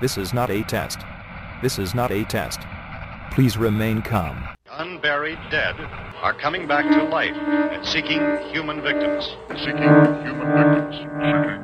[0.00, 1.00] This is not a test.
[1.60, 2.60] This is not a test.
[3.32, 4.48] Please remain calm.
[4.70, 5.74] Unburied dead
[6.22, 8.20] are coming back to life and seeking
[8.52, 9.36] human victims.
[9.56, 9.82] Seeking
[10.22, 11.57] human victims.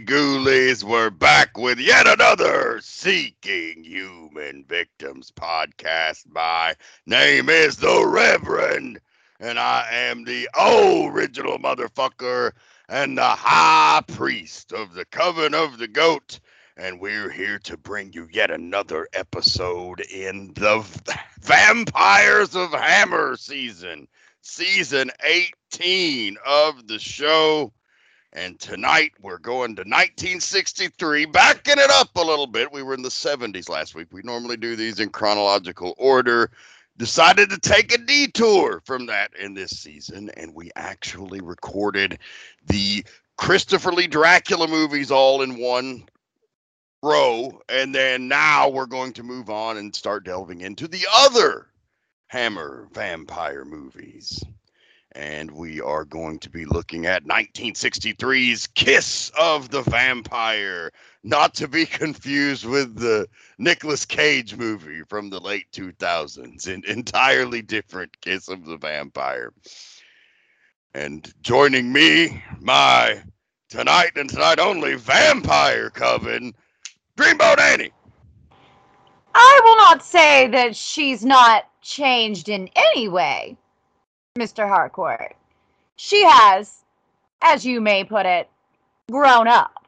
[0.00, 0.84] Ghoulies.
[0.84, 6.24] We're back with yet another Seeking Human Victims podcast.
[6.28, 6.74] My
[7.06, 9.00] name is the Reverend,
[9.40, 12.52] and I am the original motherfucker
[12.88, 16.40] and the high priest of the Coven of the Goat.
[16.76, 20.84] And we're here to bring you yet another episode in the
[21.40, 24.08] Vampires of Hammer season
[24.46, 27.72] season 18 of the show.
[28.36, 32.70] And tonight we're going to 1963, backing it up a little bit.
[32.70, 34.08] We were in the 70s last week.
[34.12, 36.50] We normally do these in chronological order.
[36.98, 42.18] Decided to take a detour from that in this season, and we actually recorded
[42.66, 43.06] the
[43.38, 46.04] Christopher Lee Dracula movies all in one
[47.02, 47.58] row.
[47.70, 51.68] And then now we're going to move on and start delving into the other
[52.26, 54.42] Hammer vampire movies.
[55.16, 60.92] And we are going to be looking at 1963's Kiss of the Vampire,
[61.24, 67.62] not to be confused with the Nicolas Cage movie from the late 2000s, an entirely
[67.62, 69.54] different Kiss of the Vampire.
[70.92, 73.22] And joining me, my
[73.70, 76.54] tonight and tonight only vampire coven,
[77.16, 77.92] Dreamboat Annie.
[79.34, 83.56] I will not say that she's not changed in any way,
[84.36, 84.68] Mr.
[84.68, 85.34] Harcourt.
[85.96, 86.84] She has,
[87.42, 88.48] as you may put it,
[89.10, 89.86] grown up,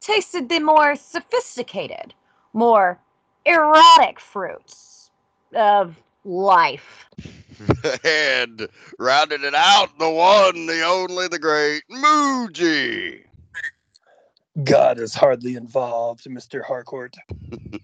[0.00, 2.14] tasted the more sophisticated,
[2.52, 2.98] more
[3.46, 5.10] erotic fruits
[5.54, 7.06] of life.
[8.04, 8.68] and
[8.98, 13.24] rounded it out, the one, the only, the great Muji.
[14.64, 16.62] God is hardly involved, Mr.
[16.62, 17.16] Harcourt.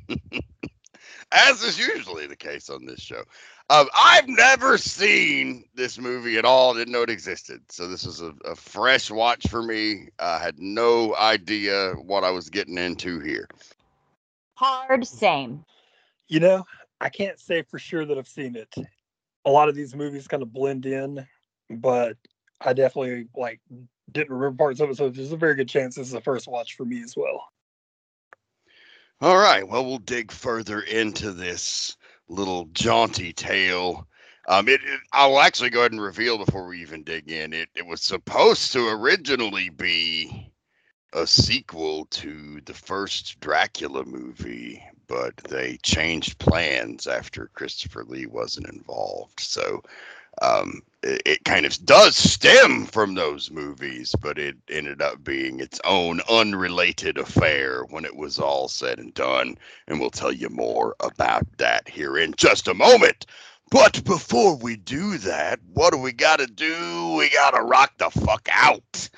[1.33, 3.23] As is usually the case on this show.
[3.71, 6.73] Um, I've never seen this movie at all.
[6.73, 7.61] Didn't know it existed.
[7.71, 10.09] So this was a, a fresh watch for me.
[10.19, 13.47] I had no idea what I was getting into here.
[14.55, 15.65] Hard same.
[16.29, 16.65] You know,
[17.01, 18.75] I can't say for sure that I've seen it.
[19.45, 21.27] A lot of these movies kind of blend in,
[21.69, 22.17] but
[22.63, 23.61] I definitely like
[24.11, 24.97] didn't remember parts of it.
[24.97, 27.45] So there's a very good chance this is the first watch for me as well.
[29.21, 29.67] All right.
[29.67, 31.97] Well, we'll dig further into this
[32.29, 34.07] little jaunty tale.
[34.49, 37.53] Um, it, it I'll actually go ahead and reveal before we even dig in.
[37.53, 40.53] It it was supposed to originally be
[41.13, 48.69] a sequel to the first Dracula movie, but they changed plans after Christopher Lee wasn't
[48.69, 49.41] involved.
[49.41, 49.83] So
[50.43, 55.61] um, it, it kind of does stem from those movies, but it ended up being
[55.61, 59.57] its own unrelated affair when it was all said and done.
[59.87, 63.27] And we'll tell you more about that here in just a moment.
[63.71, 67.17] But before we do that, what do we got to do?
[67.19, 69.09] We got to rock the fuck out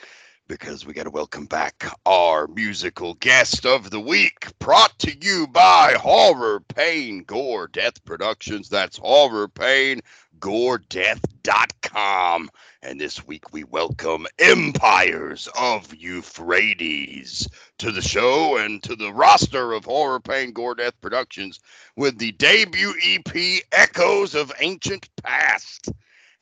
[0.51, 5.47] because we got to welcome back our musical guest of the week, brought to you
[5.47, 8.69] by Horror Pain Gore Death Productions.
[8.69, 10.01] That's Horror Pain
[10.41, 12.51] goredeath.com.
[12.83, 17.47] And this week we welcome Empires of Euphrates
[17.79, 21.61] to the show and to the roster of Horror Pain Gore Death Productions
[21.95, 25.93] with the debut EP Echoes of Ancient Past.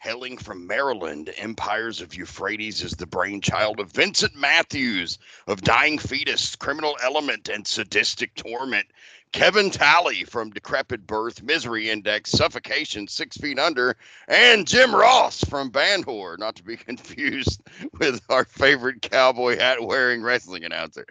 [0.00, 5.18] Hailing from Maryland, Empires of Euphrates is the brainchild of Vincent Matthews
[5.48, 8.86] of Dying Fetus, Criminal Element, and Sadistic Torment.
[9.32, 13.96] Kevin Talley from Decrepit Birth, Misery Index, Suffocation, Six Feet Under,
[14.28, 16.04] and Jim Ross from Band
[16.38, 17.60] not to be confused
[17.98, 21.06] with our favorite cowboy hat wearing wrestling announcer.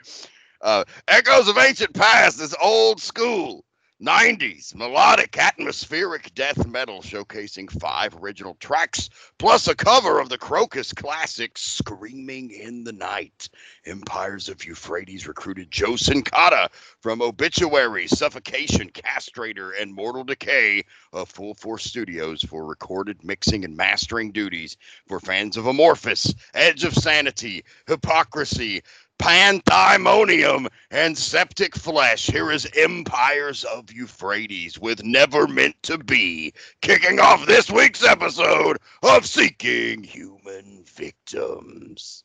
[0.62, 3.66] Uh, Echoes of Ancient Past is old school,
[4.01, 9.09] 90s melodic atmospheric death metal showcasing five original tracks
[9.39, 13.49] plus a cover of the Krokus classic Screaming in the Night.
[13.88, 16.69] Empires of Euphrates recruited Joe Cincotta
[17.01, 23.75] from Obituary, Suffocation, Castrator, and Mortal Decay of Full Force Studios for recorded mixing and
[23.75, 24.77] mastering duties
[25.07, 28.83] for fans of Amorphis, Edge of Sanity, Hypocrisy,
[29.19, 32.27] Panthymonium and Septic Flesh.
[32.27, 38.77] Here is Empires of Euphrates with Never Meant to Be, kicking off this week's episode
[39.03, 42.23] of Seeking Human Victims.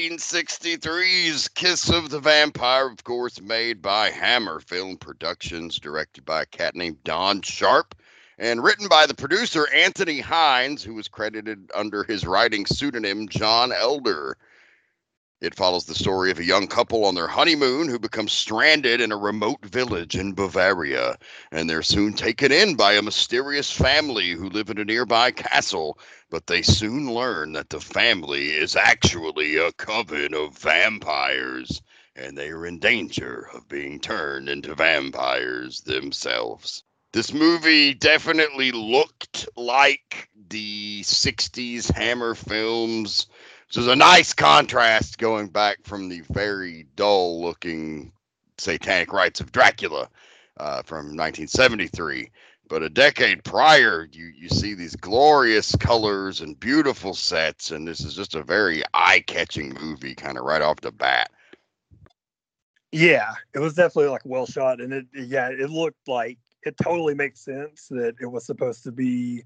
[0.00, 6.46] 1963's Kiss of the Vampire, of course, made by Hammer Film Productions, directed by a
[6.46, 7.94] cat named Don Sharp,
[8.38, 13.72] and written by the producer Anthony Hinds, who was credited under his writing pseudonym John
[13.72, 14.38] Elder.
[15.40, 19.10] It follows the story of a young couple on their honeymoon who become stranded in
[19.10, 21.16] a remote village in Bavaria,
[21.50, 25.98] and they're soon taken in by a mysterious family who live in a nearby castle.
[26.28, 31.80] But they soon learn that the family is actually a coven of vampires,
[32.14, 36.84] and they are in danger of being turned into vampires themselves.
[37.14, 43.26] This movie definitely looked like the 60s Hammer films
[43.70, 48.10] which is a nice contrast going back from the very dull looking
[48.58, 50.08] Satanic Rites of Dracula
[50.56, 52.32] uh, from 1973.
[52.68, 58.00] But a decade prior, you, you see these glorious colors and beautiful sets, and this
[58.00, 61.30] is just a very eye catching movie, kind of right off the bat.
[62.90, 67.14] Yeah, it was definitely like well shot, and it yeah, it looked like it totally
[67.14, 69.44] makes sense that it was supposed to be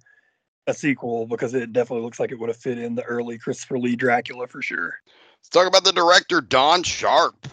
[0.66, 3.78] a sequel because it definitely looks like it would have fit in the early Christopher
[3.78, 4.98] Lee Dracula for sure.
[5.38, 7.48] Let's talk about the director, Don Sharp.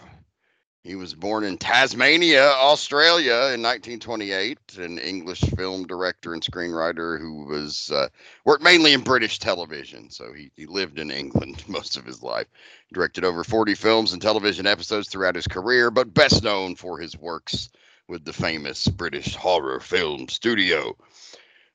[0.84, 7.44] He was born in Tasmania, Australia in 1928, an English film director and screenwriter who
[7.44, 8.08] was uh,
[8.44, 10.10] worked mainly in British television.
[10.10, 12.48] So he, he lived in England most of his life.
[12.92, 17.16] Directed over 40 films and television episodes throughout his career, but best known for his
[17.16, 17.70] works
[18.08, 20.96] with the famous British horror film studio.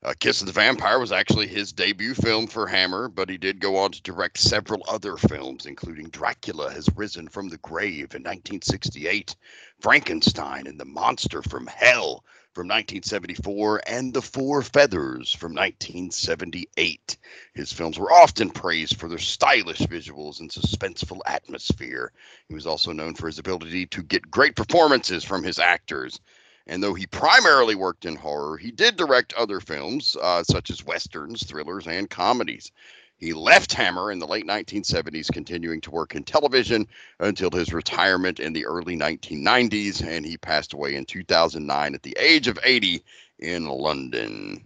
[0.03, 3.59] Uh, Kiss of the Vampire was actually his debut film for Hammer, but he did
[3.59, 8.21] go on to direct several other films, including Dracula Has Risen from the Grave in
[8.23, 9.35] 1968,
[9.81, 12.23] Frankenstein and the Monster from Hell
[12.53, 17.17] from 1974, and The Four Feathers from 1978.
[17.55, 22.11] His films were often praised for their stylish visuals and suspenseful atmosphere.
[22.47, 26.19] He was also known for his ability to get great performances from his actors.
[26.67, 30.85] And though he primarily worked in horror, he did direct other films, uh, such as
[30.85, 32.71] westerns, thrillers, and comedies.
[33.17, 36.87] He left Hammer in the late 1970s, continuing to work in television
[37.19, 42.15] until his retirement in the early 1990s, and he passed away in 2009 at the
[42.19, 43.03] age of 80
[43.39, 44.63] in London.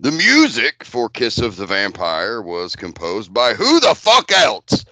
[0.00, 4.84] The music for Kiss of the Vampire was composed by who the fuck else?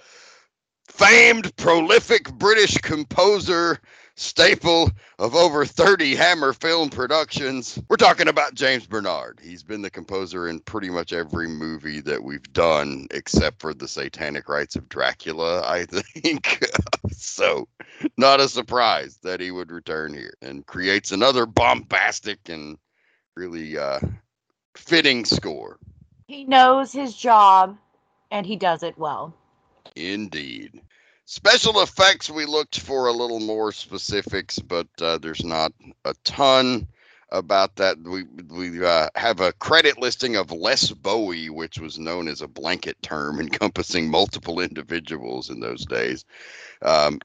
[0.87, 3.79] Famed, prolific British composer
[4.15, 7.79] staple of over 30 Hammer film productions.
[7.89, 9.39] We're talking about James Bernard.
[9.43, 13.87] He's been the composer in pretty much every movie that we've done, except for the
[13.87, 16.65] Satanic Rites of Dracula, I think.
[17.11, 17.67] so,
[18.17, 22.77] not a surprise that he would return here and creates another bombastic and
[23.35, 23.99] really uh,
[24.75, 25.77] fitting score.
[26.27, 27.77] He knows his job
[28.31, 29.33] and he does it well.
[29.95, 30.81] Indeed.
[31.27, 35.73] Special effects, we looked for a little more specifics, but uh, there's not
[36.05, 36.87] a ton
[37.31, 37.97] about that.
[37.99, 42.47] We we uh, have a credit listing of Les Bowie, which was known as a
[42.47, 46.25] blanket term encompassing multiple individuals in those days.
[46.83, 47.19] Um,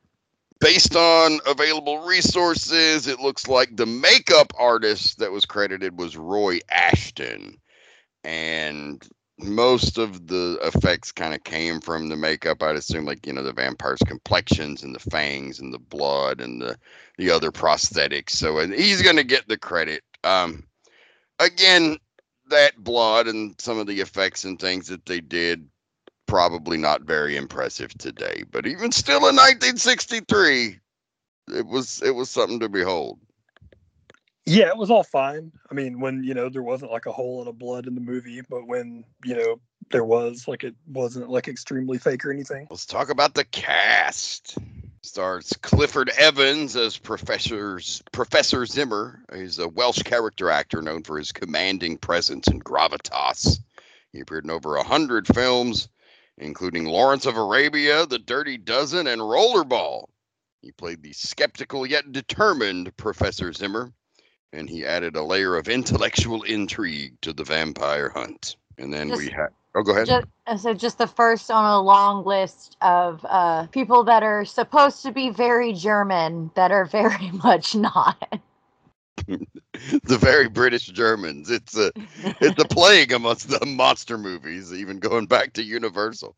[0.61, 6.61] based on available resources, it looks like the makeup artist that was credited was Roy
[6.71, 7.61] Ashton,
[8.25, 9.07] and
[9.43, 12.63] most of the effects kind of came from the makeup.
[12.63, 16.61] I'd assume, like you know, the vampire's complexions and the fangs and the blood and
[16.61, 16.77] the
[17.19, 18.31] the other prosthetics.
[18.31, 20.03] So he's going to get the credit.
[20.25, 20.65] Um,
[21.39, 21.99] again,
[22.49, 25.69] that blood and some of the effects and things that they did
[26.27, 28.45] probably not very impressive today.
[28.51, 30.79] But even still, in 1963,
[31.55, 33.19] it was it was something to behold.
[34.51, 35.53] Yeah, it was all fine.
[35.71, 38.01] I mean, when you know there wasn't like a whole lot of blood in the
[38.01, 39.61] movie, but when you know
[39.93, 42.67] there was, like it wasn't like extremely fake or anything.
[42.69, 44.59] Let's talk about the cast.
[45.03, 49.23] Stars Clifford Evans as Professor's Professor Zimmer.
[49.33, 53.61] He's a Welsh character actor known for his commanding presence and gravitas.
[54.13, 55.89] He appeared in over a hundred films,
[56.39, 60.07] including Lawrence of Arabia, The Dirty Dozen, and Rollerball.
[60.61, 63.93] He played the skeptical yet determined Professor Zimmer
[64.53, 68.57] and he added a layer of intellectual intrigue to the vampire hunt.
[68.79, 69.49] And then Just- we had.
[69.73, 70.09] Oh, go ahead.
[70.09, 75.05] Just, so just the first on a long list of uh, people that are supposed
[75.05, 78.41] to be very German that are very much not.
[79.27, 81.51] the very British Germans.
[81.51, 81.93] It's a
[82.41, 86.35] it's a plague amongst the monster movies, even going back to Universal.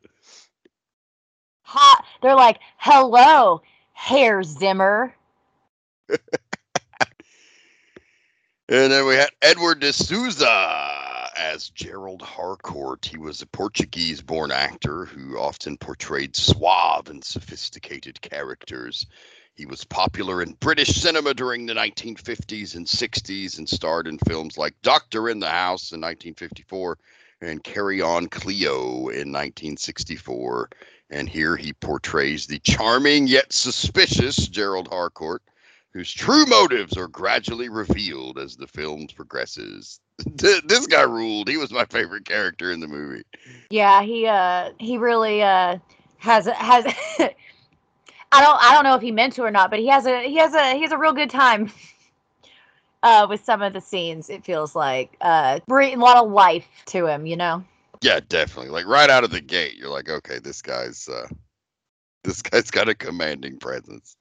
[1.63, 2.05] Hot.
[2.21, 5.15] They're like, "Hello, Herr Zimmer."
[8.73, 13.05] And then we had Edward de Souza as Gerald Harcourt.
[13.05, 19.05] He was a Portuguese born actor who often portrayed suave and sophisticated characters.
[19.55, 24.57] He was popular in British cinema during the 1950s and 60s and starred in films
[24.57, 26.97] like Doctor in the House in 1954
[27.43, 30.71] and Carry On Cleo in 1964.
[31.11, 35.43] And here he portrays the charming yet suspicious Gerald Harcourt,
[35.93, 40.01] whose true motives are gradually revealed as the film progresses.
[40.37, 41.49] this guy ruled.
[41.49, 43.25] He was my favorite character in the movie.
[43.71, 45.79] Yeah, he uh he really uh
[46.19, 46.85] has has
[47.19, 50.23] I don't I don't know if he meant to or not, but he has a
[50.23, 51.71] he has a he has a real good time
[53.03, 54.31] uh with some of the scenes.
[54.31, 57.65] It feels like uh a lot of life to him, you know.
[58.01, 58.71] Yeah, definitely.
[58.71, 61.29] Like right out of the gate, you're like, okay, this guy's uh
[62.25, 64.17] this guy's got a commanding presence.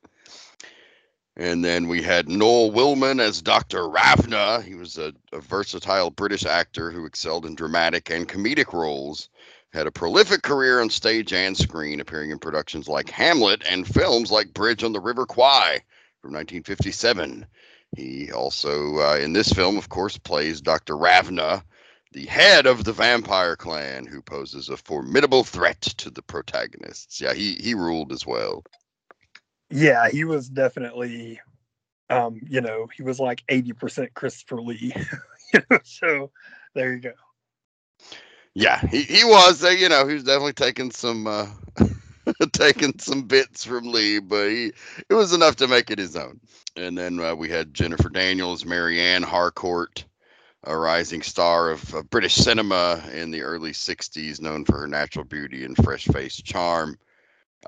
[1.41, 3.89] And then we had Noel Willman as Dr.
[3.89, 4.61] Ravna.
[4.61, 9.27] He was a, a, versatile British actor who excelled in dramatic and comedic roles.
[9.73, 14.31] Had a prolific career on stage and screen, appearing in productions like Hamlet and films
[14.31, 15.79] like Bridge on the River Kwai
[16.21, 17.47] from 1957.
[17.97, 20.95] He also, uh, in this film, of course, plays Dr.
[20.95, 21.63] Ravna,
[22.11, 27.19] the head of the vampire clan, who poses a formidable threat to the protagonists.
[27.19, 28.63] Yeah, he he ruled as well.
[29.71, 31.39] Yeah, he was definitely,
[32.09, 34.93] um, you know, he was like eighty percent Christopher Lee.
[35.53, 36.31] you know, so
[36.75, 37.13] there you go.
[38.53, 39.63] Yeah, he, he was.
[39.63, 41.47] Uh, you know, he was definitely taking some uh,
[42.51, 44.73] taking some bits from Lee, but he
[45.09, 46.39] it was enough to make it his own.
[46.75, 50.05] And then uh, we had Jennifer Daniels, Marianne Harcourt,
[50.65, 55.63] a rising star of, British cinema in the early '60s, known for her natural beauty
[55.63, 56.97] and fresh face charm.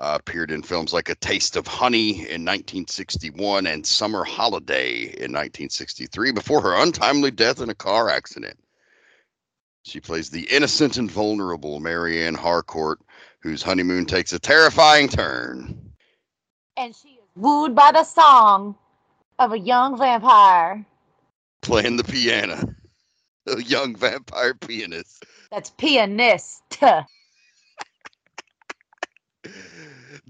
[0.00, 5.30] Uh, appeared in films like A Taste of Honey in 1961 and Summer Holiday in
[5.30, 8.58] 1963 before her untimely death in a car accident.
[9.84, 12.98] She plays the innocent and vulnerable Marianne Harcourt,
[13.40, 15.92] whose honeymoon takes a terrifying turn.
[16.76, 18.74] And she is wooed by the song
[19.38, 20.84] of a young vampire.
[21.62, 22.74] Playing the piano.
[23.46, 25.26] A young vampire pianist.
[25.50, 26.62] That's pianist.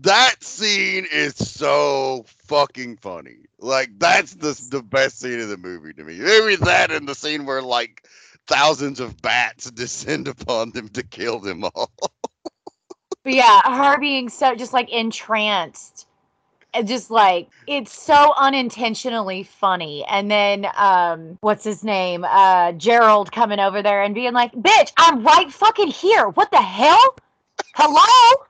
[0.04, 3.38] that scene is so fucking funny.
[3.58, 6.18] Like that's the the best scene of the movie to me.
[6.18, 8.06] Maybe that and the scene where like
[8.46, 11.90] thousands of bats descend upon them to kill them all.
[13.24, 16.06] yeah, her being so just like entranced.
[16.84, 20.04] Just like it's so unintentionally funny.
[20.04, 22.24] And then um what's his name?
[22.28, 26.28] Uh Gerald coming over there and being like, bitch, I'm right fucking here.
[26.28, 27.16] What the hell?
[27.74, 28.44] Hello?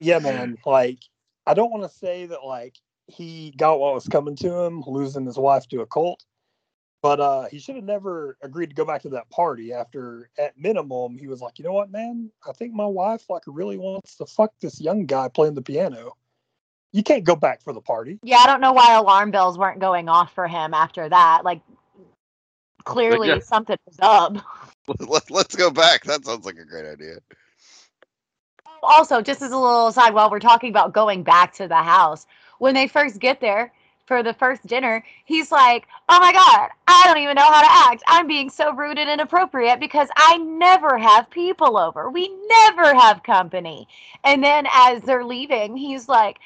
[0.00, 0.58] Yeah, man.
[0.64, 0.98] Like,
[1.46, 5.26] I don't want to say that like he got what was coming to him, losing
[5.26, 6.24] his wife to a cult,
[7.02, 9.72] but uh, he should have never agreed to go back to that party.
[9.72, 13.42] After, at minimum, he was like, you know what, man, I think my wife like
[13.46, 16.12] really wants to fuck this young guy playing the piano.
[16.92, 18.18] You can't go back for the party.
[18.22, 21.44] Yeah, I don't know why alarm bells weren't going off for him after that.
[21.44, 21.60] Like,
[22.84, 23.40] clearly yeah.
[23.40, 24.36] something was up.
[25.30, 26.04] Let's go back.
[26.04, 27.18] That sounds like a great idea
[28.82, 32.26] also, just as a little aside, while we're talking about going back to the house,
[32.58, 33.72] when they first get there
[34.08, 37.92] for the first dinner, he's like, Oh my God, I don't even know how to
[37.92, 38.02] act.
[38.08, 42.10] I'm being so rude and inappropriate because I never have people over.
[42.10, 43.86] We never have company.
[44.24, 46.38] And then as they're leaving, he's like,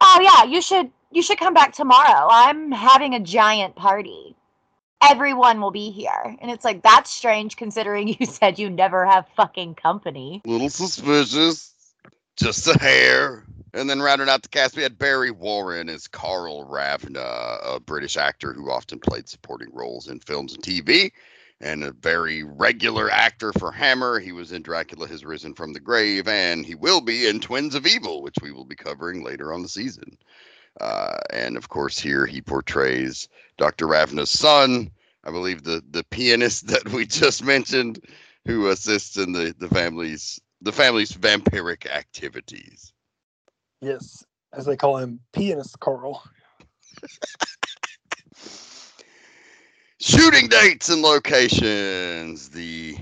[0.00, 2.28] Oh yeah, you should you should come back tomorrow.
[2.30, 4.36] I'm having a giant party.
[5.02, 6.36] Everyone will be here.
[6.40, 10.42] And it's like that's strange considering you said you never have fucking company.
[10.44, 11.75] Little suspicious
[12.36, 13.44] just a hair.
[13.74, 18.16] And then rounding out the cast, we had Barry Warren as Carl Ravna, a British
[18.16, 21.10] actor who often played supporting roles in films and TV,
[21.60, 24.18] and a very regular actor for Hammer.
[24.18, 27.74] He was in Dracula Has Risen from the Grave, and he will be in Twins
[27.74, 30.16] of Evil, which we will be covering later on the season.
[30.80, 33.86] Uh, and of course, here he portrays Dr.
[33.86, 34.90] Ravna's son,
[35.24, 38.00] I believe the, the pianist that we just mentioned,
[38.46, 42.92] who assists in the, the family's the family's vampiric activities.
[43.80, 46.22] Yes, as they call him, pianist Carl.
[50.00, 52.50] Shooting dates and locations.
[52.50, 52.98] The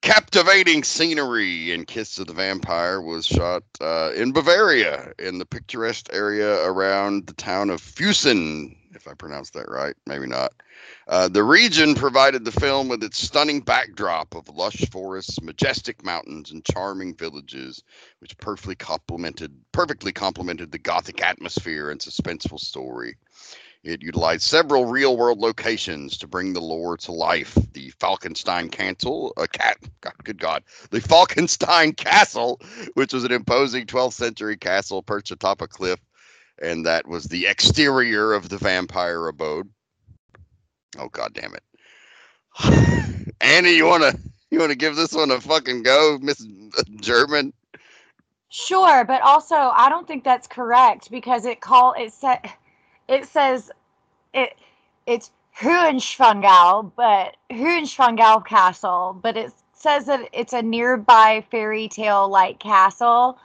[0.00, 6.08] captivating scenery in Kiss of the Vampire was shot uh, in Bavaria, in the picturesque
[6.12, 9.94] area around the town of Füssen, if I pronounced that right.
[10.06, 10.52] Maybe not.
[11.06, 16.50] Uh, the region provided the film with its stunning backdrop of lush forests, majestic mountains,
[16.50, 17.82] and charming villages,
[18.20, 23.16] which perfectly complemented perfectly complemented the gothic atmosphere and suspenseful story.
[23.86, 27.56] It utilized several real world locations to bring the lore to life.
[27.72, 32.60] The Falkenstein Castle, a cat, God, good God, the Falkenstein Castle,
[32.94, 36.00] which was an imposing 12th century castle perched atop a cliff,
[36.62, 39.68] and that was the exterior of the vampire abode.
[40.98, 44.14] Oh God damn it, Annie, you wanna
[44.50, 46.46] you wanna give this one a fucking go, Miss
[47.00, 47.52] German?
[48.48, 52.38] Sure, but also I don't think that's correct because it call it said
[53.08, 53.70] it says
[54.32, 54.54] it
[55.06, 62.58] it's Hohenschwangau, but Hohenschwangau Castle, but it says that it's a nearby fairy tale like
[62.58, 63.38] castle.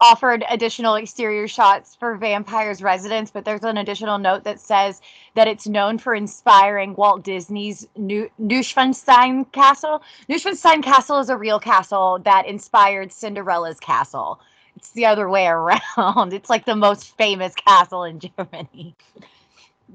[0.00, 5.00] Offered additional exterior shots for vampires residents, but there's an additional note that says
[5.34, 10.02] that it's known for inspiring Walt Disney's New- Neuschwanstein Castle.
[10.28, 14.40] Neuschwanstein Castle is a real castle that inspired Cinderella's castle.
[14.76, 16.32] It's the other way around.
[16.32, 18.96] It's like the most famous castle in Germany.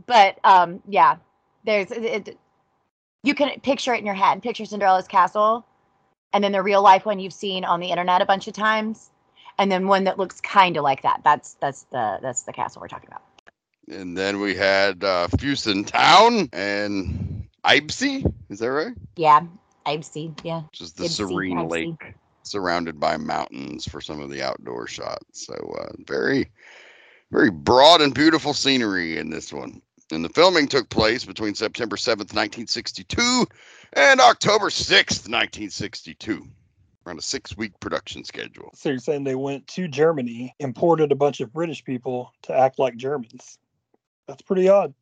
[0.07, 1.17] But um, yeah,
[1.65, 2.37] there's it-
[3.23, 4.43] you can picture it in your head.
[4.43, 5.65] Picture Cinderella's castle,
[6.33, 9.11] and then the real life one you've seen on the internet a bunch of times,
[9.57, 11.21] and then one that looks kind of like that.
[11.23, 13.23] That's that's the that's the castle we're talking about.
[13.87, 18.31] And then we had uh, Füssen Town and Eibsee.
[18.49, 18.95] Is that right?
[19.15, 19.41] Yeah,
[19.85, 20.07] I've.
[20.43, 21.69] Yeah, is the Eibsee, serene Eibsee.
[21.69, 22.15] lake
[22.45, 25.45] surrounded by mountains for some of the outdoor shots.
[25.45, 26.51] So uh, very,
[27.31, 29.81] very broad and beautiful scenery in this one.
[30.11, 33.47] And the filming took place between September 7th, 1962
[33.93, 36.47] and October 6th, 1962.
[37.05, 38.71] Around a six week production schedule.
[38.73, 42.79] So you're saying they went to Germany, imported a bunch of British people to act
[42.79, 43.59] like Germans.
[44.27, 44.93] That's pretty odd.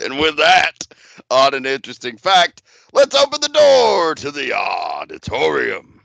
[0.00, 0.86] And with that
[1.30, 2.62] odd and interesting fact,
[2.94, 6.00] let's open the door to the auditorium.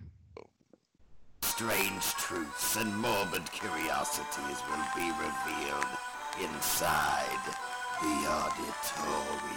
[1.41, 5.88] Strange truths and morbid curiosities will be revealed
[6.41, 7.56] inside
[8.02, 9.48] the auditorium.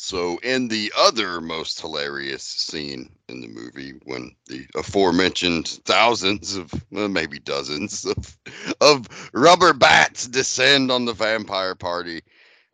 [0.00, 6.72] So, in the other most hilarious scene in the movie, when the aforementioned thousands of,
[6.92, 8.38] well, maybe dozens of,
[8.80, 12.22] of rubber bats descend on the vampire party,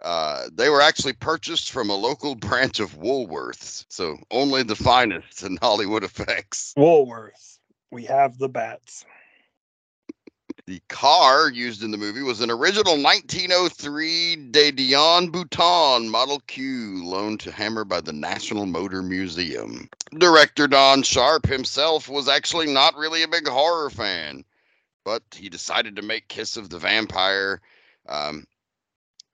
[0.03, 3.87] uh, they were actually purchased from a local branch of Woolworths.
[3.89, 6.75] So, only the finest in Hollywood effects.
[6.77, 7.59] Woolworths.
[7.91, 9.07] We have the bats.
[10.67, 17.05] The car used in the movie was an original 1903 De Dion Bouton Model Q
[17.05, 19.91] loaned to Hammer by the National Motor Museum.
[20.17, 24.43] Director Don Sharp himself was actually not really a big horror fan,
[25.05, 27.61] but he decided to make Kiss of the Vampire.
[28.09, 28.47] Um,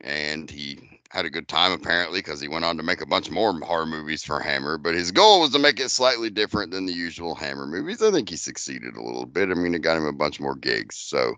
[0.00, 3.30] and he had a good time apparently because he went on to make a bunch
[3.30, 4.78] more horror movies for Hammer.
[4.78, 8.02] But his goal was to make it slightly different than the usual Hammer movies.
[8.02, 9.50] I think he succeeded a little bit.
[9.50, 10.96] I mean, it got him a bunch more gigs.
[10.96, 11.34] So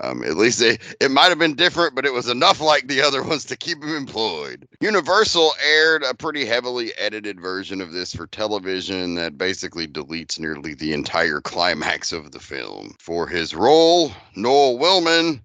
[0.00, 3.02] um, at least it, it might have been different, but it was enough like the
[3.02, 4.66] other ones to keep him employed.
[4.80, 10.72] Universal aired a pretty heavily edited version of this for television that basically deletes nearly
[10.72, 12.94] the entire climax of the film.
[12.98, 15.42] For his role, Noel Willman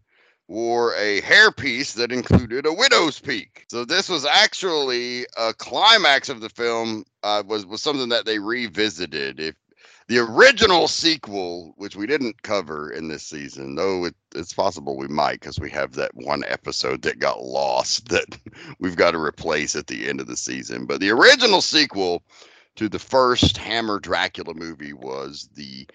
[0.47, 3.65] wore a hairpiece that included a widow's peak.
[3.69, 8.39] So this was actually a climax of the film uh, was was something that they
[8.39, 9.39] revisited.
[9.39, 9.55] If
[10.07, 15.07] the original sequel, which we didn't cover in this season, though it, it's possible we
[15.07, 18.37] might because we have that one episode that got lost that
[18.79, 20.85] we've got to replace at the end of the season.
[20.85, 22.21] But the original sequel
[22.75, 25.87] to the first Hammer Dracula movie was the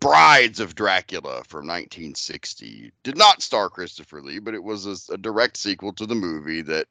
[0.00, 2.90] Brides of Dracula from 1960.
[3.02, 6.62] Did not star Christopher Lee, but it was a, a direct sequel to the movie
[6.62, 6.86] that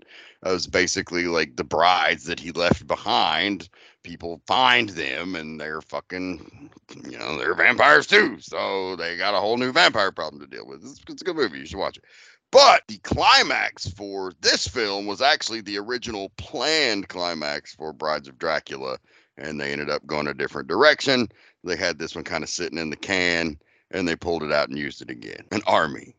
[0.45, 3.67] uh, was basically like the brides that he left behind.
[4.03, 6.69] People find them and they're fucking,
[7.09, 8.39] you know, they're vampires too.
[8.39, 10.83] So they got a whole new vampire problem to deal with.
[10.83, 11.59] It's, it's a good movie.
[11.59, 12.03] You should watch it.
[12.51, 18.39] But the climax for this film was actually the original planned climax for Brides of
[18.39, 18.97] Dracula,
[19.39, 21.29] and they ended up going a different direction
[21.63, 23.57] they had this one kind of sitting in the can
[23.91, 25.43] and they pulled it out and used it again.
[25.51, 26.15] An army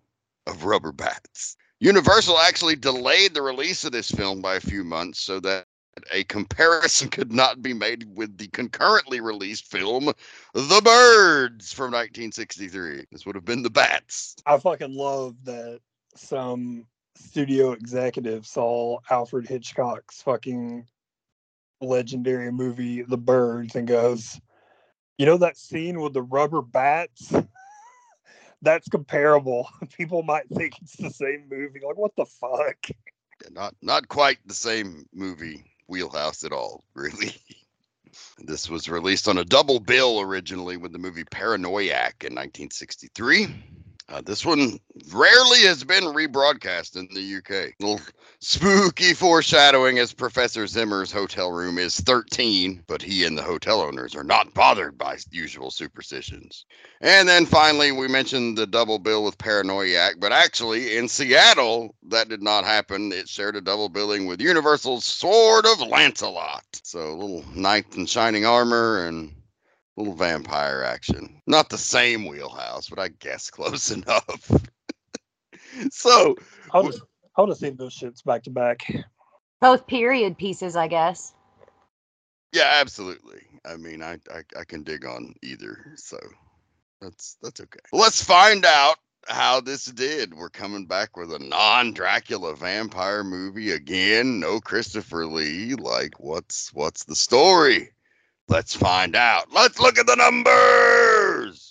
[0.47, 1.57] of rubber bats.
[1.79, 5.67] Universal actually delayed the release of this film by a few months so that
[6.13, 10.13] a comparison could not be made with the concurrently released film
[10.53, 13.07] The Birds from 1963.
[13.11, 14.37] This would have been The Bats.
[14.47, 15.81] I fucking love that
[16.17, 20.87] some studio executive saw Alfred Hitchcock's fucking
[21.81, 24.41] legendary movie The Birds and goes,
[25.19, 27.33] "You know that scene with the rubber bats?
[28.63, 29.69] That's comparable.
[29.97, 31.81] People might think it's the same movie.
[31.85, 32.87] Like what the fuck?"
[33.51, 37.35] Not not quite the same movie wheelhouse at all, really.
[38.39, 43.47] This was released on a double bill originally with the movie Paranoiac in 1963.
[44.11, 44.81] Uh, this one
[45.13, 47.75] rarely has been rebroadcast in the UK.
[47.79, 48.01] Little
[48.41, 54.17] spooky foreshadowing as Professor Zimmer's hotel room is 13, but he and the hotel owners
[54.17, 56.65] are not bothered by usual superstitions.
[57.01, 62.29] And then finally, we mentioned the double bill with Paranoiac, but actually in Seattle, that
[62.29, 63.13] did not happen.
[63.13, 66.81] It shared a double billing with Universal's Sword of Lancelot.
[66.83, 69.33] So a little knight in shining armor and
[70.01, 71.41] little vampire action.
[71.47, 74.51] Not the same wheelhouse, but I guess close enough.
[75.91, 76.37] so
[76.73, 76.95] I would,
[77.37, 78.81] I would have seen those shits back to back.
[79.61, 81.35] Both period pieces, I guess.
[82.53, 83.43] yeah, absolutely.
[83.65, 86.19] I mean, I, I I can dig on either, so
[87.01, 87.81] that's that's okay.
[87.93, 88.97] Let's find out
[89.29, 90.35] how this did.
[90.35, 94.41] We're coming back with a non-Dracula vampire movie again.
[94.41, 95.75] No Christopher Lee.
[95.75, 97.91] Like, what's what's the story?
[98.51, 99.45] Let's find out.
[99.53, 101.71] Let's look at the numbers.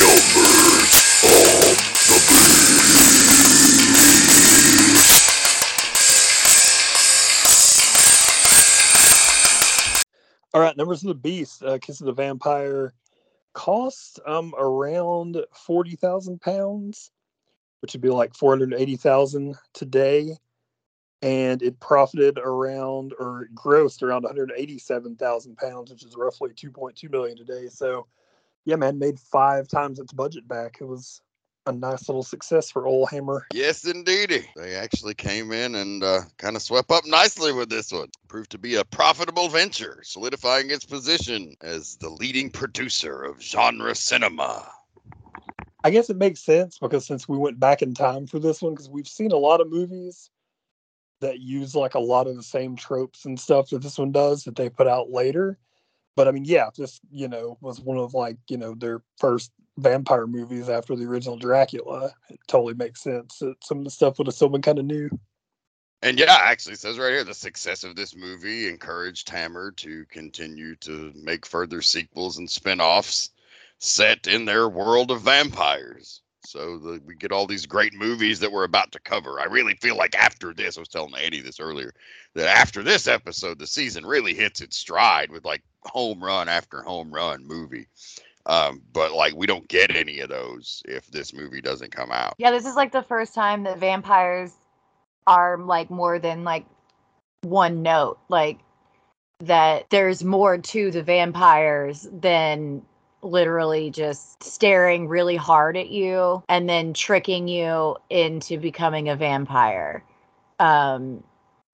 [0.00, 1.76] Numbers of
[2.08, 2.18] the
[4.96, 5.22] Beast.
[10.54, 12.94] All right, Numbers of the Beast, uh, Kiss of the Vampire,
[13.52, 17.10] cost um around forty thousand pounds,
[17.82, 20.38] which would be like four hundred eighty thousand today,
[21.22, 26.52] and it profited around or grossed around one hundred eighty-seven thousand pounds, which is roughly
[26.54, 27.68] two point two million today.
[27.68, 28.06] So,
[28.64, 30.78] yeah, man, made five times its budget back.
[30.80, 31.20] It was
[31.68, 33.44] a nice little success for Old Hammer.
[33.52, 34.48] Yes, indeedy.
[34.54, 38.08] They actually came in and uh, kind of swept up nicely with this one.
[38.28, 43.96] Proved to be a profitable venture, solidifying its position as the leading producer of genre
[43.96, 44.70] cinema.
[45.82, 48.74] I guess it makes sense because since we went back in time for this one,
[48.74, 50.30] because we've seen a lot of movies
[51.20, 54.44] that use like a lot of the same tropes and stuff that this one does
[54.44, 55.58] that they put out later.
[56.14, 59.52] But I mean, yeah, this you know was one of like you know their first
[59.78, 62.10] vampire movies after the original Dracula.
[62.30, 64.86] It totally makes sense that some of the stuff would have still been kind of
[64.86, 65.10] new.
[66.02, 70.76] And yeah, actually says right here the success of this movie encouraged Hammer to continue
[70.76, 73.30] to make further sequels and spin-offs
[73.78, 76.22] set in their world of vampires.
[76.46, 79.40] So the, we get all these great movies that we're about to cover.
[79.40, 81.92] I really feel like after this, I was telling Andy this earlier,
[82.34, 86.82] that after this episode, the season really hits its stride with like home run after
[86.82, 87.86] home run movie.
[88.46, 92.34] Um, but like we don't get any of those if this movie doesn't come out.
[92.38, 94.52] Yeah, this is like the first time that vampires
[95.26, 96.64] are like more than like
[97.42, 98.18] one note.
[98.28, 98.60] Like
[99.40, 102.82] that there's more to the vampires than
[103.22, 110.04] literally just staring really hard at you and then tricking you into becoming a vampire.
[110.58, 111.22] Um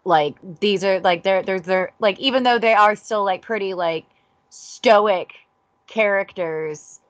[0.05, 3.75] like these are like they're they're they're like even though they are still like pretty
[3.75, 4.05] like
[4.51, 5.35] stoic
[5.87, 7.01] characters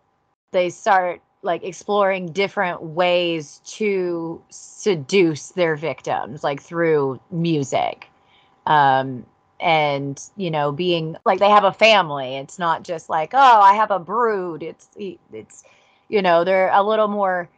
[0.50, 8.08] they start like exploring different ways to seduce their victims like through music
[8.66, 9.24] um
[9.62, 12.36] and you know being like they have a family.
[12.36, 14.62] It's not just like oh i have a brood.
[14.62, 15.64] It's it's
[16.08, 17.48] you know they're a little more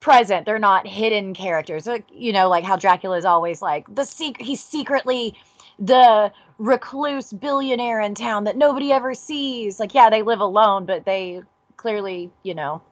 [0.00, 0.44] present.
[0.46, 1.86] They're not hidden characters.
[1.86, 5.34] Like you know like how dracula is always like the secret he's secretly
[5.78, 9.80] the recluse billionaire in town that nobody ever sees.
[9.80, 11.42] Like yeah they live alone but they
[11.76, 12.82] clearly you know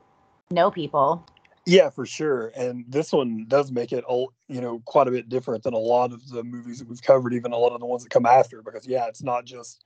[0.50, 1.24] know people
[1.70, 2.50] Yeah, for sure.
[2.56, 5.78] And this one does make it, a- you know, quite a bit different than a
[5.78, 8.26] lot of the movies that we've covered, even a lot of the ones that come
[8.26, 8.60] after.
[8.60, 9.84] Because yeah, it's not just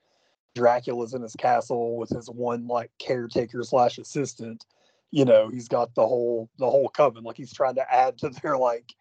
[0.55, 4.64] Dracula's in his castle with his one like caretaker slash assistant.
[5.11, 7.23] You know, he's got the whole the whole coven.
[7.23, 8.94] Like he's trying to add to their like,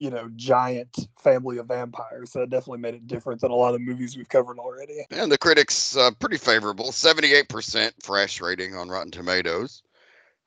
[0.00, 2.32] you know, giant family of vampires.
[2.32, 5.06] So it definitely made it different than a lot of movies we've covered already.
[5.12, 9.84] And the critics uh, pretty favorable, 78% fresh rating on Rotten Tomatoes.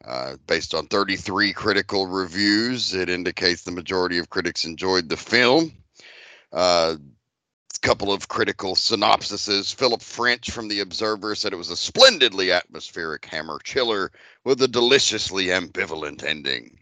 [0.06, 5.74] Uh, based on 33 critical reviews, it indicates the majority of critics enjoyed the film.
[6.54, 6.96] Uh,
[7.76, 9.74] a couple of critical synopsises.
[9.74, 14.12] Philip French from The Observer said it was a splendidly atmospheric hammer chiller
[14.44, 16.78] with a deliciously ambivalent ending.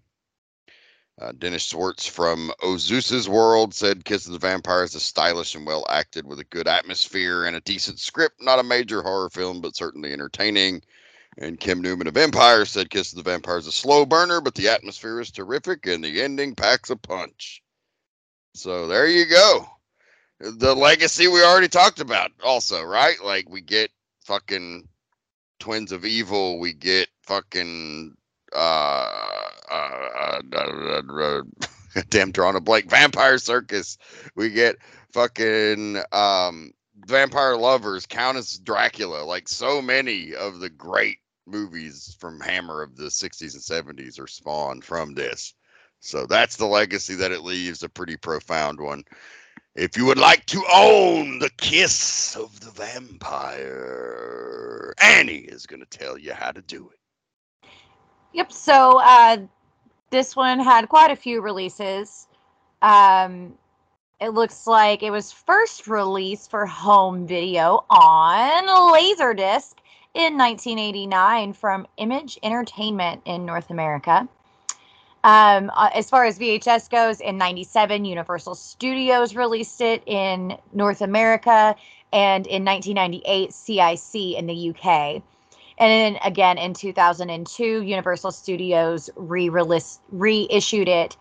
[1.20, 5.86] Uh, Dennis Schwartz from Ozus' World said Kiss of the Vampire is stylish and well
[5.90, 8.42] acted with a good atmosphere and a decent script.
[8.42, 10.82] Not a major horror film, but certainly entertaining.
[11.38, 14.56] And Kim Newman of Empire said Kiss of the Vampire is a slow burner, but
[14.56, 17.62] the atmosphere is terrific and the ending packs a punch.
[18.54, 19.68] So there you go.
[20.40, 23.16] The legacy we already talked about, also, right?
[23.24, 23.92] Like we get
[24.24, 24.88] fucking
[25.60, 28.16] Twins of Evil, we get fucking
[28.54, 29.10] uh,
[29.70, 31.42] uh, uh, uh, uh
[32.10, 33.98] damn drawn a blank Vampire Circus,
[34.36, 34.78] we get
[35.12, 36.72] fucking um
[37.08, 39.24] vampire lovers Countess Dracula.
[39.24, 41.18] Like so many of the great
[41.48, 45.54] movies from Hammer of the 60s and 70s are spawned from this.
[46.00, 49.04] So that's the legacy that it leaves, a pretty profound one.
[49.76, 54.16] If you would like to own the kiss of the vampire,
[55.02, 57.00] Annie is going to tell you how to do it.
[58.34, 58.52] Yep.
[58.52, 59.38] So uh,
[60.12, 62.28] this one had quite a few releases.
[62.82, 63.54] Um,
[64.22, 69.74] it looks like it was first released for home video on Laserdisc
[70.16, 74.28] in 1989 from Image Entertainment in North America.
[75.26, 81.02] Um, uh, as far as VHS goes, in 97, Universal Studios released it in North
[81.02, 81.76] America,
[82.14, 85.22] and in 1998, CIC in the UK.
[85.78, 91.18] And then again in 2002, Universal Studios re-released, reissued it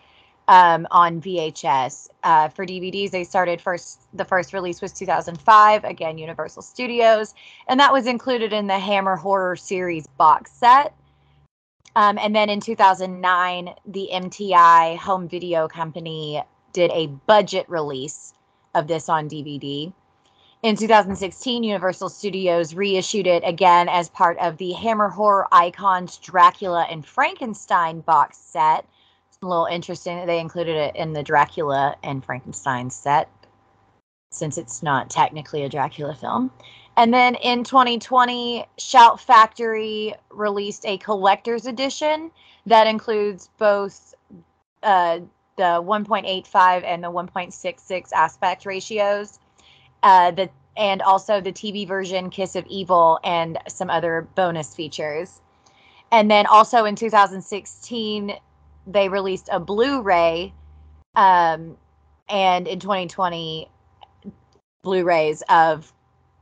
[0.48, 2.08] um, on VHS.
[2.22, 4.02] Uh, for DVDs, they started first.
[4.14, 5.84] The first release was 2005.
[5.84, 7.34] Again, Universal Studios,
[7.68, 10.94] and that was included in the Hammer Horror Series box set.
[11.96, 18.34] Um, and then in 2009, the MTI Home Video Company did a budget release
[18.74, 19.92] of this on DVD.
[20.64, 26.86] In 2016, Universal Studios reissued it again as part of the Hammer Horror Icons Dracula
[26.90, 28.86] and Frankenstein box set
[29.42, 33.28] a little interesting that they included it in the Dracula and Frankenstein set,
[34.30, 36.50] since it's not technically a Dracula film.
[36.96, 42.30] And then in 2020, Shout Factory released a collector's edition
[42.66, 44.14] that includes both
[44.82, 45.20] uh,
[45.56, 49.38] the 1.85 and the 1.66 aspect ratios.
[50.02, 55.40] Uh, the and also the TV version Kiss of Evil and some other bonus features.
[56.10, 58.32] And then also in 2016,
[58.86, 60.52] they released a Blu-ray,
[61.14, 61.76] um,
[62.28, 63.68] and in 2020,
[64.82, 65.92] Blu-rays of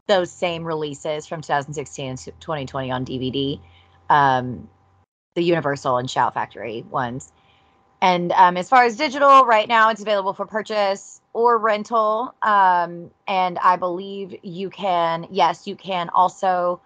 [0.09, 3.61] those same releases from 2016 and 2020 on DVD,
[4.11, 4.69] um,
[5.35, 7.33] the Universal and Shout Factory ones.
[8.01, 12.35] And um, as far as digital, right now it's available for purchase or rental.
[12.43, 16.81] Um, and I believe you can, yes, you can also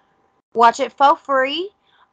[0.52, 1.70] watch it for free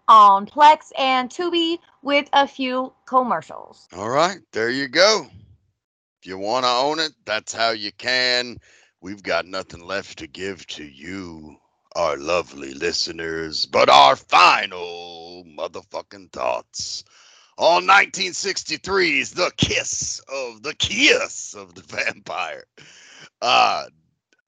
[0.07, 3.87] on Plex and Tubi with a few commercials.
[3.95, 5.27] All right, there you go.
[6.21, 8.57] If you want to own it, that's how you can.
[9.01, 11.57] We've got nothing left to give to you,
[11.95, 17.03] our lovely listeners, but our final motherfucking thoughts
[17.57, 22.65] on 1963's The Kiss of the Kiss of the Vampire.
[23.41, 23.85] Uh,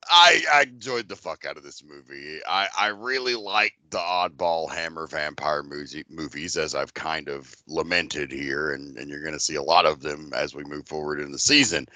[0.09, 2.39] I, I enjoyed the fuck out of this movie.
[2.47, 8.31] I, I really like the oddball Hammer vampire movie, movies, as I've kind of lamented
[8.31, 11.19] here, and, and you're going to see a lot of them as we move forward
[11.19, 11.87] in the season.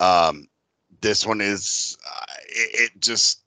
[0.00, 0.46] Um,
[1.00, 3.42] this one is uh, it, it, just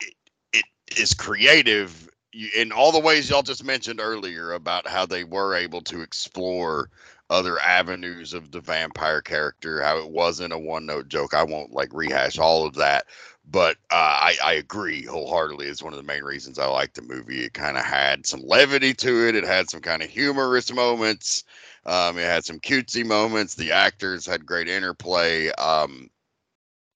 [0.00, 0.14] it,
[0.52, 0.64] it
[0.98, 2.08] is creative
[2.54, 6.88] in all the ways y'all just mentioned earlier about how they were able to explore
[7.32, 11.34] other avenues of the vampire character, how it wasn't a one note joke.
[11.34, 13.06] I won't like rehash all of that,
[13.50, 15.66] but uh, I, I agree wholeheartedly.
[15.66, 17.44] It's one of the main reasons I like the movie.
[17.44, 19.34] It kind of had some levity to it.
[19.34, 21.44] It had some kind of humorous moments.
[21.86, 23.54] Um, it had some cutesy moments.
[23.54, 25.48] The actors had great interplay.
[25.52, 26.10] Um,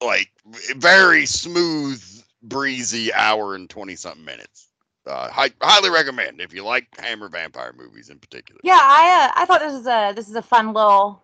[0.05, 0.30] like
[0.76, 2.05] very smooth,
[2.43, 4.68] breezy hour and twenty something minutes.
[5.07, 8.61] Uh, hi, highly recommend if you like Hammer vampire movies in particular.
[8.64, 11.22] Yeah, I uh, I thought this is a this is a fun little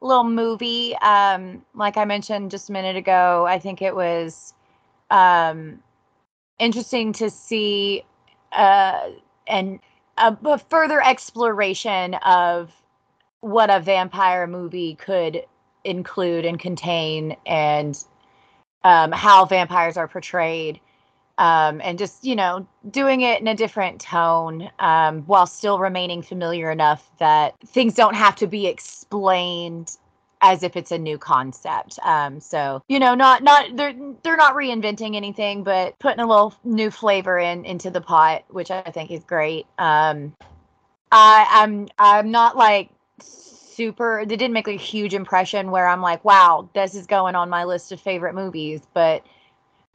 [0.00, 0.94] little movie.
[0.96, 4.52] Um, like I mentioned just a minute ago, I think it was
[5.10, 5.82] um,
[6.58, 8.04] interesting to see
[8.52, 9.10] uh,
[9.46, 9.80] and
[10.18, 12.72] a, a further exploration of
[13.40, 15.44] what a vampire movie could
[15.84, 18.04] include and contain and
[18.84, 20.80] um, how vampires are portrayed
[21.38, 26.22] um, and just you know doing it in a different tone um, while still remaining
[26.22, 29.96] familiar enough that things don't have to be explained
[30.42, 31.98] as if it's a new concept.
[32.02, 36.54] Um, so you know, not not they're they're not reinventing anything, but putting a little
[36.64, 39.66] new flavor in into the pot, which I think is great.
[39.78, 40.34] Um,
[41.10, 44.24] I I'm I'm not like super.
[44.26, 47.64] They didn't make a huge impression where I'm like, wow, this is going on my
[47.64, 49.24] list of favorite movies, but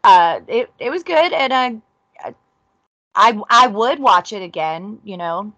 [0.08, 1.82] uh, it it was good, and I.
[3.20, 5.52] I, I would watch it again, you know.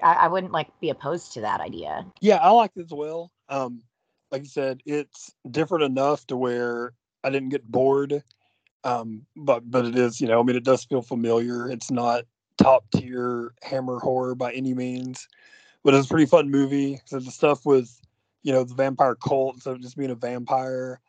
[0.00, 2.06] I, I wouldn't like be opposed to that idea.
[2.20, 3.32] Yeah, I liked it as well.
[3.48, 3.82] Um,
[4.30, 6.92] like I said, it's different enough to where
[7.24, 8.22] I didn't get bored.
[8.84, 11.68] Um, but but it is, you know, I mean, it does feel familiar.
[11.68, 12.26] It's not
[12.58, 15.26] top tier Hammer horror by any means,
[15.82, 17.00] but it's a pretty fun movie.
[17.06, 17.90] So the stuff with,
[18.44, 21.00] you know, the vampire cult, of just being a vampire,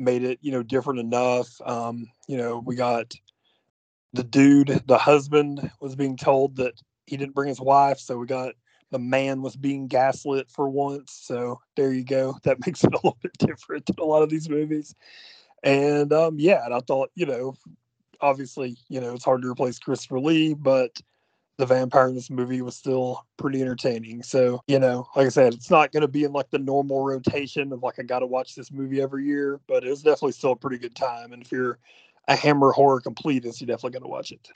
[0.00, 1.48] made it you know different enough.
[1.64, 3.12] Um, you know, we got
[4.12, 6.74] the dude, the husband was being told that
[7.06, 8.54] he didn't bring his wife, so we got
[8.90, 11.12] the man was being gaslit for once.
[11.22, 12.36] So there you go.
[12.42, 14.94] That makes it a little bit different than a lot of these movies.
[15.62, 17.54] And um, yeah, and I thought, you know,
[18.20, 21.00] obviously, you know, it's hard to replace Christopher Lee, but
[21.60, 24.22] the vampire in this movie was still pretty entertaining.
[24.22, 27.04] So, you know, like I said, it's not going to be in like the normal
[27.04, 30.32] rotation of like, I got to watch this movie every year, but it was definitely
[30.32, 31.32] still a pretty good time.
[31.32, 31.78] And if you're
[32.28, 34.48] a Hammer horror completist, you're definitely going to watch it.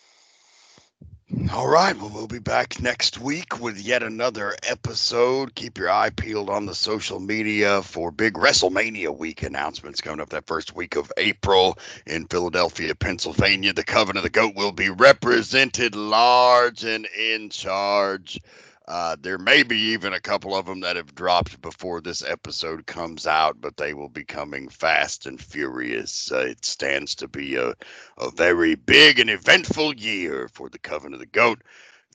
[1.53, 1.97] All right.
[1.97, 5.55] Well, we'll be back next week with yet another episode.
[5.55, 10.31] Keep your eye peeled on the social media for big WrestleMania week announcements coming up
[10.31, 13.73] that first week of April in Philadelphia, Pennsylvania.
[13.73, 18.41] The Coven of the Goat will be represented large and in charge.
[18.87, 22.87] Uh, there may be even a couple of them that have dropped before this episode
[22.87, 26.31] comes out, but they will be coming fast and furious.
[26.31, 27.73] Uh, it stands to be a,
[28.19, 31.63] a very big and eventful year for the Coven of the Goat.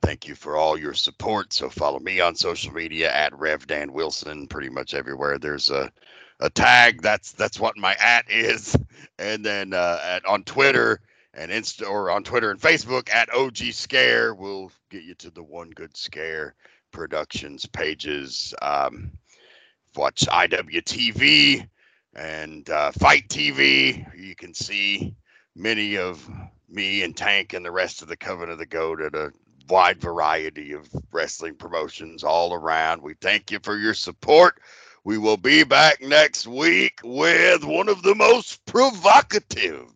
[0.01, 1.53] Thank you for all your support.
[1.53, 4.47] So follow me on social media at Rev Dan Wilson.
[4.47, 5.91] Pretty much everywhere there's a
[6.39, 7.01] a tag.
[7.01, 8.75] That's that's what my at is.
[9.19, 11.01] And then uh, at on Twitter
[11.33, 14.33] and Insta or on Twitter and Facebook at OG Scare.
[14.33, 16.55] We'll get you to the One Good Scare
[16.91, 18.53] Productions pages.
[18.61, 19.11] Um,
[19.95, 21.67] watch IWTV
[22.15, 24.17] and uh, FITE TV.
[24.17, 25.15] You can see
[25.55, 26.27] many of
[26.67, 29.31] me and Tank and the rest of the Coven of the Goat at a
[29.69, 33.01] wide variety of wrestling promotions all around.
[33.01, 34.59] We thank you for your support.
[35.03, 39.93] We will be back next week with one of the most provocative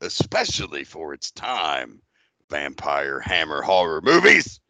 [0.00, 2.00] especially for its time,
[2.48, 4.60] vampire hammer horror movies.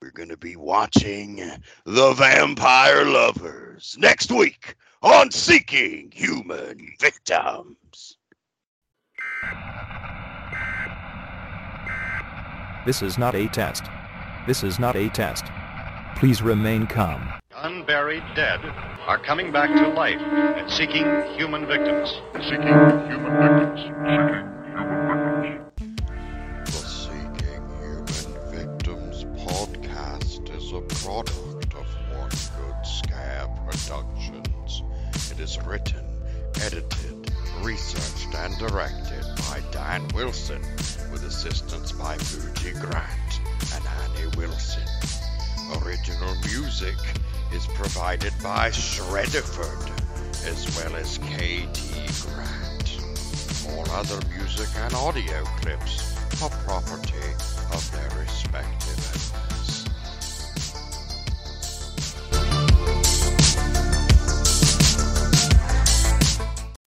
[0.00, 1.36] We're going to be watching
[1.84, 8.16] The Vampire Lovers next week on Seeking Human Victims.
[12.84, 13.84] This is not a test.
[14.48, 15.44] This is not a test.
[16.16, 17.32] Please remain calm.
[17.54, 18.58] Unburied dead
[19.06, 21.06] are coming back to life and seeking
[21.36, 22.20] human victims.
[22.40, 22.66] Seeking
[23.06, 24.51] human victims.
[31.02, 31.86] Product of
[32.16, 34.82] One Good Scare Productions.
[35.32, 36.04] It is written,
[36.62, 40.62] edited, researched, and directed by Dan Wilson,
[41.10, 43.40] with assistance by Fuji Grant
[43.74, 44.82] and Annie Wilson.
[45.82, 46.96] Original music
[47.52, 49.90] is provided by Shredderford,
[50.46, 52.98] as well as KT Grant.
[53.70, 57.26] All other music and audio clips are property
[57.72, 59.31] of their respective